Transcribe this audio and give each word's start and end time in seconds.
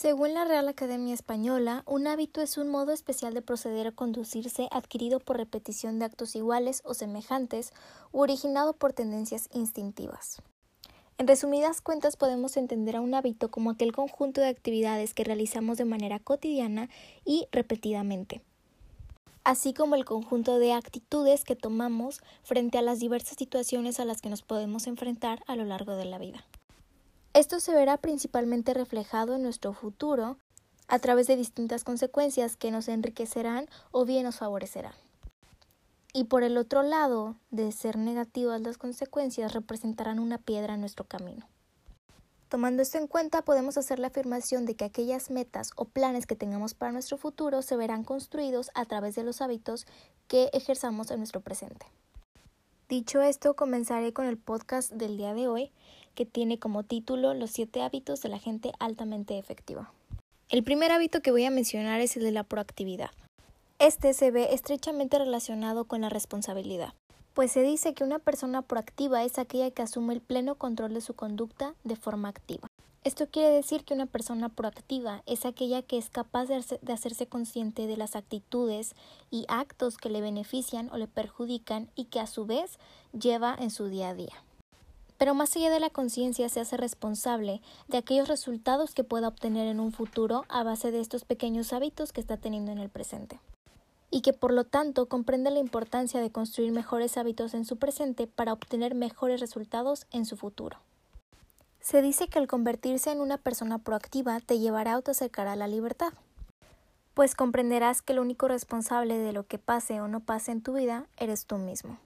Según 0.00 0.32
la 0.32 0.46
Real 0.46 0.66
Academia 0.66 1.12
Española, 1.12 1.82
un 1.84 2.06
hábito 2.06 2.40
es 2.40 2.56
un 2.56 2.70
modo 2.70 2.90
especial 2.90 3.34
de 3.34 3.42
proceder 3.42 3.86
o 3.88 3.94
conducirse 3.94 4.66
adquirido 4.70 5.20
por 5.20 5.36
repetición 5.36 5.98
de 5.98 6.06
actos 6.06 6.34
iguales 6.34 6.80
o 6.86 6.94
semejantes 6.94 7.74
u 8.10 8.20
originado 8.20 8.72
por 8.72 8.94
tendencias 8.94 9.50
instintivas. 9.52 10.40
En 11.18 11.28
resumidas 11.28 11.82
cuentas 11.82 12.16
podemos 12.16 12.56
entender 12.56 12.96
a 12.96 13.02
un 13.02 13.12
hábito 13.12 13.50
como 13.50 13.68
aquel 13.68 13.92
conjunto 13.92 14.40
de 14.40 14.48
actividades 14.48 15.12
que 15.12 15.22
realizamos 15.22 15.76
de 15.76 15.84
manera 15.84 16.18
cotidiana 16.18 16.88
y 17.26 17.46
repetidamente, 17.52 18.40
así 19.44 19.74
como 19.74 19.96
el 19.96 20.06
conjunto 20.06 20.58
de 20.58 20.72
actitudes 20.72 21.44
que 21.44 21.56
tomamos 21.56 22.22
frente 22.42 22.78
a 22.78 22.82
las 22.82 23.00
diversas 23.00 23.36
situaciones 23.36 24.00
a 24.00 24.06
las 24.06 24.22
que 24.22 24.30
nos 24.30 24.40
podemos 24.40 24.86
enfrentar 24.86 25.42
a 25.46 25.56
lo 25.56 25.66
largo 25.66 25.94
de 25.94 26.06
la 26.06 26.16
vida. 26.16 26.46
Esto 27.32 27.60
se 27.60 27.72
verá 27.72 27.96
principalmente 27.96 28.74
reflejado 28.74 29.36
en 29.36 29.42
nuestro 29.42 29.72
futuro 29.72 30.36
a 30.88 30.98
través 30.98 31.28
de 31.28 31.36
distintas 31.36 31.84
consecuencias 31.84 32.56
que 32.56 32.72
nos 32.72 32.88
enriquecerán 32.88 33.68
o 33.92 34.04
bien 34.04 34.24
nos 34.24 34.38
favorecerán. 34.38 34.94
Y 36.12 36.24
por 36.24 36.42
el 36.42 36.56
otro 36.56 36.82
lado, 36.82 37.36
de 37.52 37.70
ser 37.70 37.96
negativas 37.96 38.60
las 38.60 38.78
consecuencias, 38.78 39.52
representarán 39.52 40.18
una 40.18 40.38
piedra 40.38 40.74
en 40.74 40.80
nuestro 40.80 41.04
camino. 41.04 41.46
Tomando 42.48 42.82
esto 42.82 42.98
en 42.98 43.06
cuenta, 43.06 43.42
podemos 43.42 43.78
hacer 43.78 44.00
la 44.00 44.08
afirmación 44.08 44.66
de 44.66 44.74
que 44.74 44.84
aquellas 44.84 45.30
metas 45.30 45.70
o 45.76 45.84
planes 45.84 46.26
que 46.26 46.34
tengamos 46.34 46.74
para 46.74 46.90
nuestro 46.90 47.16
futuro 47.16 47.62
se 47.62 47.76
verán 47.76 48.02
construidos 48.02 48.72
a 48.74 48.86
través 48.86 49.14
de 49.14 49.22
los 49.22 49.40
hábitos 49.40 49.86
que 50.26 50.50
ejerzamos 50.52 51.12
en 51.12 51.18
nuestro 51.18 51.42
presente. 51.42 51.86
Dicho 52.88 53.22
esto, 53.22 53.54
comenzaré 53.54 54.12
con 54.12 54.26
el 54.26 54.36
podcast 54.36 54.90
del 54.90 55.16
día 55.16 55.32
de 55.32 55.46
hoy, 55.46 55.70
que 56.14 56.26
tiene 56.26 56.58
como 56.58 56.82
título 56.82 57.34
Los 57.34 57.50
siete 57.50 57.82
hábitos 57.82 58.20
de 58.22 58.28
la 58.28 58.38
gente 58.38 58.72
altamente 58.78 59.38
efectiva. 59.38 59.92
El 60.48 60.64
primer 60.64 60.90
hábito 60.90 61.20
que 61.20 61.30
voy 61.30 61.44
a 61.44 61.50
mencionar 61.50 62.00
es 62.00 62.16
el 62.16 62.24
de 62.24 62.32
la 62.32 62.44
proactividad. 62.44 63.10
Este 63.78 64.12
se 64.14 64.30
ve 64.30 64.52
estrechamente 64.52 65.18
relacionado 65.18 65.84
con 65.84 66.00
la 66.00 66.08
responsabilidad, 66.08 66.92
pues 67.34 67.52
se 67.52 67.62
dice 67.62 67.94
que 67.94 68.04
una 68.04 68.18
persona 68.18 68.62
proactiva 68.62 69.24
es 69.24 69.38
aquella 69.38 69.70
que 69.70 69.82
asume 69.82 70.12
el 70.12 70.20
pleno 70.20 70.56
control 70.56 70.92
de 70.92 71.00
su 71.00 71.14
conducta 71.14 71.74
de 71.84 71.96
forma 71.96 72.28
activa. 72.28 72.68
Esto 73.02 73.28
quiere 73.28 73.48
decir 73.48 73.84
que 73.84 73.94
una 73.94 74.04
persona 74.04 74.50
proactiva 74.50 75.22
es 75.24 75.46
aquella 75.46 75.80
que 75.80 75.96
es 75.96 76.10
capaz 76.10 76.44
de, 76.46 76.56
hacerse 76.92 77.26
consciente 77.26 77.86
de 77.86 77.96
las 77.96 78.14
actitudes 78.14 78.94
y 79.30 79.46
actos 79.48 79.96
que 79.96 80.10
le 80.10 80.20
benefician 80.20 80.90
o 80.92 80.98
le 80.98 81.06
perjudican 81.06 81.88
y 81.94 82.06
que 82.06 82.20
a 82.20 82.26
su 82.26 82.44
vez 82.44 82.78
lleva 83.18 83.56
en 83.58 83.70
su 83.70 83.86
día 83.86 84.10
a 84.10 84.14
día 84.14 84.34
pero 85.20 85.34
más 85.34 85.54
allá 85.54 85.68
de 85.68 85.80
la 85.80 85.90
conciencia 85.90 86.48
se 86.48 86.60
hace 86.60 86.78
responsable 86.78 87.60
de 87.88 87.98
aquellos 87.98 88.26
resultados 88.26 88.94
que 88.94 89.04
pueda 89.04 89.28
obtener 89.28 89.68
en 89.68 89.78
un 89.78 89.92
futuro 89.92 90.46
a 90.48 90.62
base 90.62 90.92
de 90.92 91.00
estos 91.00 91.26
pequeños 91.26 91.74
hábitos 91.74 92.10
que 92.14 92.22
está 92.22 92.38
teniendo 92.38 92.72
en 92.72 92.78
el 92.78 92.88
presente. 92.88 93.38
Y 94.10 94.22
que 94.22 94.32
por 94.32 94.50
lo 94.50 94.64
tanto 94.64 95.10
comprende 95.10 95.50
la 95.50 95.58
importancia 95.58 96.22
de 96.22 96.32
construir 96.32 96.72
mejores 96.72 97.18
hábitos 97.18 97.52
en 97.52 97.66
su 97.66 97.76
presente 97.76 98.28
para 98.28 98.54
obtener 98.54 98.94
mejores 98.94 99.40
resultados 99.40 100.06
en 100.10 100.24
su 100.24 100.38
futuro. 100.38 100.78
Se 101.80 102.00
dice 102.00 102.28
que 102.28 102.38
al 102.38 102.48
convertirse 102.48 103.12
en 103.12 103.20
una 103.20 103.36
persona 103.36 103.76
proactiva 103.76 104.40
te 104.40 104.58
llevará 104.58 104.94
a 104.94 105.02
acercar 105.06 105.48
a 105.48 105.56
la 105.56 105.68
libertad, 105.68 106.14
pues 107.12 107.34
comprenderás 107.34 108.00
que 108.00 108.14
el 108.14 108.20
único 108.20 108.48
responsable 108.48 109.18
de 109.18 109.34
lo 109.34 109.46
que 109.46 109.58
pase 109.58 110.00
o 110.00 110.08
no 110.08 110.20
pase 110.20 110.52
en 110.52 110.62
tu 110.62 110.72
vida 110.72 111.08
eres 111.18 111.44
tú 111.44 111.58
mismo 111.58 111.98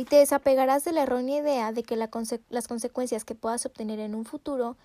y 0.00 0.06
te 0.06 0.16
desapegarás 0.16 0.82
de 0.84 0.92
la 0.92 1.02
errónea 1.02 1.40
idea 1.40 1.72
de 1.72 1.82
que 1.82 1.94
las 1.94 2.68
consecuencias 2.68 3.26
que 3.26 3.34
puedas 3.34 3.66
obtener 3.66 4.00
en 4.00 4.14
un 4.14 4.24
futuro 4.24 4.78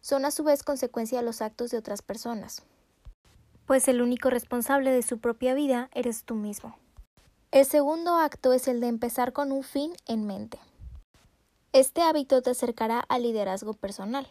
son 0.00 0.24
a 0.24 0.30
su 0.30 0.44
vez 0.44 0.62
consecuencia 0.62 1.18
de 1.18 1.24
los 1.24 1.42
actos 1.42 1.72
de 1.72 1.78
otras 1.78 2.02
personas, 2.02 2.62
pues 3.66 3.88
el 3.88 4.00
único 4.00 4.30
responsable 4.30 4.92
de 4.92 5.02
su 5.02 5.18
propia 5.18 5.54
vida 5.54 5.90
eres 5.92 6.22
tú 6.22 6.36
mismo. 6.36 6.76
El 7.50 7.66
segundo 7.66 8.16
acto 8.16 8.52
es 8.52 8.68
el 8.68 8.78
de 8.78 8.86
empezar 8.86 9.32
con 9.32 9.50
un 9.50 9.64
fin 9.64 9.92
en 10.06 10.24
mente. 10.28 10.60
Este 11.72 12.02
hábito 12.02 12.40
te 12.40 12.50
acercará 12.50 13.00
al 13.00 13.24
liderazgo 13.24 13.72
personal, 13.72 14.28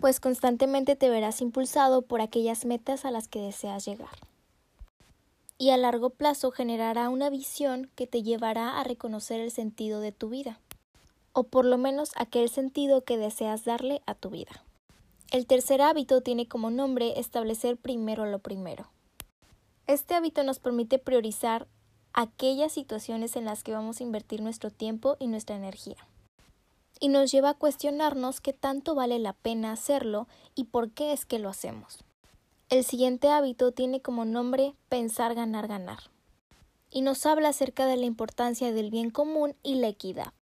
pues 0.00 0.18
constantemente 0.18 0.96
te 0.96 1.08
verás 1.08 1.40
impulsado 1.40 2.02
por 2.02 2.20
aquellas 2.20 2.64
metas 2.64 3.04
a 3.04 3.12
las 3.12 3.28
que 3.28 3.38
deseas 3.38 3.84
llegar 3.84 4.31
y 5.62 5.70
a 5.70 5.76
largo 5.76 6.10
plazo 6.10 6.50
generará 6.50 7.08
una 7.08 7.30
visión 7.30 7.88
que 7.94 8.08
te 8.08 8.24
llevará 8.24 8.80
a 8.80 8.82
reconocer 8.82 9.38
el 9.38 9.52
sentido 9.52 10.00
de 10.00 10.10
tu 10.10 10.28
vida, 10.28 10.58
o 11.32 11.44
por 11.44 11.64
lo 11.64 11.78
menos 11.78 12.10
aquel 12.16 12.48
sentido 12.48 13.04
que 13.04 13.16
deseas 13.16 13.64
darle 13.64 14.02
a 14.04 14.16
tu 14.16 14.30
vida. 14.30 14.64
El 15.30 15.46
tercer 15.46 15.80
hábito 15.80 16.20
tiene 16.20 16.48
como 16.48 16.72
nombre 16.72 17.20
establecer 17.20 17.76
primero 17.76 18.26
lo 18.26 18.40
primero. 18.40 18.90
Este 19.86 20.16
hábito 20.16 20.42
nos 20.42 20.58
permite 20.58 20.98
priorizar 20.98 21.68
aquellas 22.12 22.72
situaciones 22.72 23.36
en 23.36 23.44
las 23.44 23.62
que 23.62 23.70
vamos 23.70 24.00
a 24.00 24.02
invertir 24.02 24.42
nuestro 24.42 24.72
tiempo 24.72 25.16
y 25.20 25.28
nuestra 25.28 25.54
energía. 25.54 26.08
Y 26.98 27.06
nos 27.06 27.30
lleva 27.30 27.50
a 27.50 27.54
cuestionarnos 27.54 28.40
qué 28.40 28.52
tanto 28.52 28.96
vale 28.96 29.20
la 29.20 29.32
pena 29.32 29.70
hacerlo 29.70 30.26
y 30.56 30.64
por 30.64 30.90
qué 30.90 31.12
es 31.12 31.24
que 31.24 31.38
lo 31.38 31.48
hacemos. 31.48 32.00
El 32.72 32.84
siguiente 32.84 33.28
hábito 33.28 33.72
tiene 33.72 34.00
como 34.00 34.24
nombre 34.24 34.72
pensar 34.88 35.34
ganar 35.34 35.68
ganar 35.68 35.98
y 36.90 37.02
nos 37.02 37.26
habla 37.26 37.50
acerca 37.50 37.84
de 37.84 37.98
la 37.98 38.06
importancia 38.06 38.72
del 38.72 38.90
bien 38.90 39.10
común 39.10 39.54
y 39.62 39.74
la 39.74 39.88
equidad. 39.88 40.32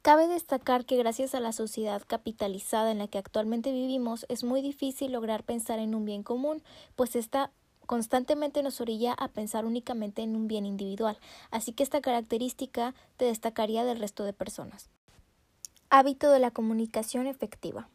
Cabe 0.00 0.28
destacar 0.28 0.84
que 0.84 0.96
gracias 0.96 1.34
a 1.34 1.40
la 1.40 1.50
sociedad 1.50 2.00
capitalizada 2.06 2.92
en 2.92 2.98
la 2.98 3.08
que 3.08 3.18
actualmente 3.18 3.72
vivimos 3.72 4.24
es 4.28 4.44
muy 4.44 4.62
difícil 4.62 5.10
lograr 5.10 5.42
pensar 5.42 5.80
en 5.80 5.96
un 5.96 6.04
bien 6.04 6.22
común, 6.22 6.62
pues 6.94 7.16
esta 7.16 7.50
constantemente 7.86 8.62
nos 8.62 8.80
orilla 8.80 9.12
a 9.14 9.26
pensar 9.26 9.64
únicamente 9.64 10.22
en 10.22 10.36
un 10.36 10.46
bien 10.46 10.66
individual, 10.66 11.18
así 11.50 11.72
que 11.72 11.82
esta 11.82 12.00
característica 12.00 12.94
te 13.16 13.24
destacaría 13.24 13.84
del 13.84 13.98
resto 13.98 14.22
de 14.22 14.32
personas. 14.32 14.90
Hábito 15.88 16.30
de 16.30 16.38
la 16.38 16.52
comunicación 16.52 17.26
efectiva. 17.26 17.88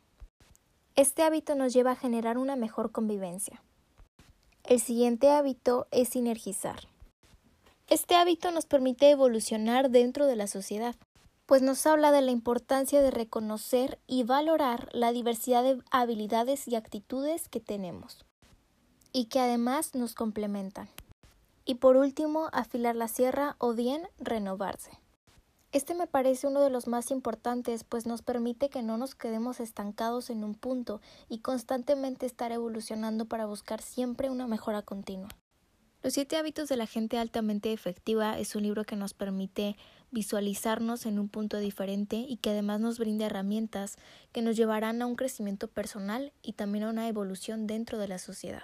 Este 0.98 1.24
hábito 1.24 1.56
nos 1.56 1.72
lleva 1.72 1.92
a 1.92 1.96
generar 1.96 2.38
una 2.38 2.58
mejor 2.58 2.92
convivencia. 2.92 3.62
El 4.68 4.80
siguiente 4.80 5.30
hábito 5.30 5.86
es 5.92 6.10
sinergizar. 6.10 6.88
Este 7.88 8.16
hábito 8.16 8.50
nos 8.50 8.66
permite 8.66 9.12
evolucionar 9.12 9.92
dentro 9.92 10.26
de 10.26 10.36
la 10.36 10.48
sociedad, 10.48 10.96
pues 11.46 11.62
nos 11.62 11.86
habla 11.86 12.12
de 12.12 12.24
la 12.24 12.32
importancia 12.32 13.04
de 13.04 13.12
reconocer 13.12 14.00
y 14.08 14.24
valorar 14.24 14.90
la 14.92 15.12
diversidad 15.12 15.62
de 15.62 15.78
habilidades 15.92 16.68
y 16.68 16.76
actitudes 16.76 17.48
que 17.48 17.60
tenemos, 17.60 18.26
y 19.14 19.26
que 19.26 19.40
además 19.40 19.94
nos 19.94 20.16
complementan. 20.16 20.90
Y 21.64 21.76
por 21.76 21.96
último, 21.96 22.50
afilar 22.52 22.96
la 22.96 23.08
sierra 23.08 23.58
o 23.60 23.74
bien 23.74 24.08
renovarse. 24.18 25.00
Este 25.76 25.94
me 25.94 26.08
parece 26.08 26.48
uno 26.48 26.62
de 26.62 26.70
los 26.70 26.88
más 26.88 27.12
importantes, 27.12 27.84
pues 27.84 28.06
nos 28.06 28.22
permite 28.22 28.70
que 28.70 28.82
no 28.82 28.98
nos 28.98 29.14
quedemos 29.14 29.60
estancados 29.60 30.30
en 30.30 30.46
un 30.46 30.56
punto 30.56 31.02
y 31.28 31.40
constantemente 31.40 32.26
estar 32.26 32.54
evolucionando 32.54 33.26
para 33.26 33.46
buscar 33.46 33.82
siempre 33.82 34.30
una 34.30 34.48
mejora 34.48 34.84
continua. 34.84 35.28
Los 36.02 36.14
siete 36.14 36.38
hábitos 36.38 36.70
de 36.70 36.78
la 36.78 36.86
gente 36.86 37.18
altamente 37.18 37.74
efectiva 37.74 38.40
es 38.40 38.56
un 38.56 38.64
libro 38.64 38.86
que 38.86 38.96
nos 38.96 39.14
permite 39.14 39.76
visualizarnos 40.12 41.06
en 41.06 41.20
un 41.20 41.28
punto 41.28 41.58
diferente 41.58 42.26
y 42.26 42.38
que 42.38 42.52
además 42.52 42.80
nos 42.80 42.98
brinda 42.98 43.26
herramientas 43.26 43.98
que 44.32 44.42
nos 44.42 44.56
llevarán 44.56 45.02
a 45.02 45.08
un 45.08 45.18
crecimiento 45.18 45.68
personal 45.68 46.32
y 46.42 46.54
también 46.54 46.86
a 46.86 46.90
una 46.90 47.10
evolución 47.10 47.68
dentro 47.68 47.98
de 47.98 48.08
la 48.08 48.18
sociedad. 48.18 48.64